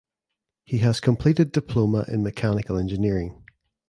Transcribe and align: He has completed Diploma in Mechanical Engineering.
He 0.63 0.79
has 0.79 0.99
completed 0.99 1.51
Diploma 1.51 2.05
in 2.07 2.23
Mechanical 2.23 2.75
Engineering. 2.75 3.43